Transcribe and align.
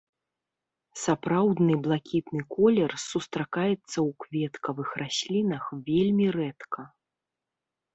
Сапраўдны 1.01 1.73
блакітны 1.89 2.41
колер 2.55 2.91
сустракаецца 3.05 3.79
ў 3.79 4.09
кветкавых 4.27 4.89
раслінах 5.05 5.63
вельмі 5.95 6.25
рэдка. 6.43 6.93